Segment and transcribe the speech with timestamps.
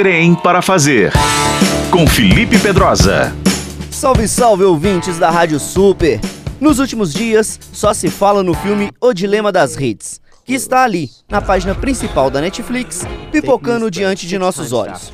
[0.00, 1.12] Trem para Fazer,
[1.90, 3.36] com Felipe Pedrosa.
[3.90, 6.18] Salve, salve, ouvintes da Rádio Super!
[6.58, 10.18] Nos últimos dias, só se fala no filme O Dilema das Redes,
[10.50, 15.12] que está ali, na página principal da Netflix, pipocando diante de nossos olhos.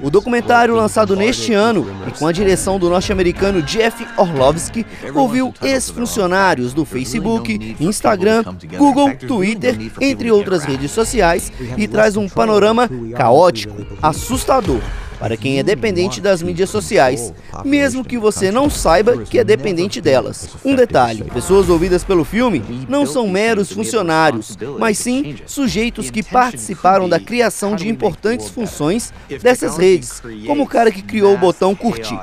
[0.00, 6.72] O documentário, lançado neste ano e com a direção do norte-americano Jeff Orlovsky, ouviu ex-funcionários
[6.72, 8.44] do Facebook, Instagram,
[8.78, 14.80] Google, Twitter, entre outras redes sociais, e traz um panorama caótico, assustador
[15.18, 17.32] para quem é dependente das mídias sociais,
[17.64, 20.48] mesmo que você não saiba que é dependente delas.
[20.64, 27.08] Um detalhe: pessoas ouvidas pelo filme não são meros funcionários, mas sim sujeitos que participaram
[27.08, 32.18] da criação de importantes funções dessas redes, como o cara que criou o botão curtir.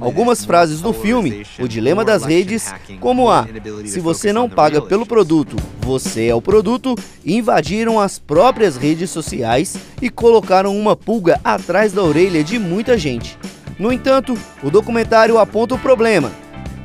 [0.00, 3.46] Algumas frases do filme, O Dilema das Redes, como a
[3.84, 5.56] Se você não paga pelo produto,
[5.88, 12.02] você é o produto, invadiram as próprias redes sociais e colocaram uma pulga atrás da
[12.02, 13.38] orelha de muita gente.
[13.78, 16.30] No entanto, o documentário aponta o problema,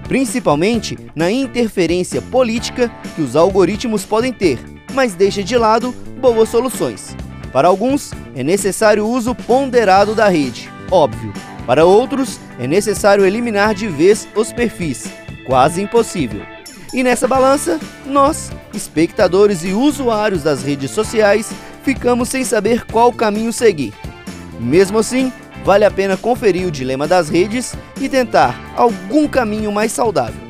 [0.08, 4.58] principalmente na interferência política que os algoritmos podem ter,
[4.94, 7.14] mas deixa de lado boas soluções.
[7.52, 11.34] Para alguns, é necessário o uso ponderado da rede, óbvio.
[11.66, 15.12] Para outros, é necessário eliminar de vez os perfis,
[15.46, 16.53] quase impossível.
[16.94, 21.52] E nessa balança, nós, espectadores e usuários das redes sociais,
[21.84, 23.94] ficamos sem saber qual caminho seguir.
[24.60, 25.34] Mesmo assim,
[25.66, 30.42] vale a pena conferir o dilema das redes e tentar algum caminho mais saudável.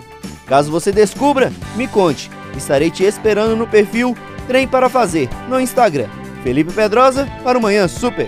[0.45, 2.30] Caso você descubra, me conte.
[2.57, 6.09] Estarei te esperando no perfil Trem para Fazer no Instagram.
[6.44, 8.28] Felipe Pedrosa para o Manhã Super.